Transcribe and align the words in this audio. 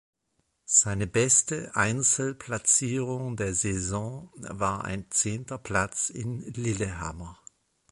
Seine 0.65 1.05
beste 1.05 1.75
Einzelplatzierung 1.75 3.37
der 3.37 3.53
Saison 3.53 4.31
war 4.37 4.83
ein 4.83 5.05
zehnter 5.11 5.59
Platz 5.59 6.09
in 6.09 6.39
Lillehammer. 6.55 7.37